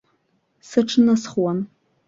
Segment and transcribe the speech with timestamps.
[0.69, 1.59] Сыҽнысхуан.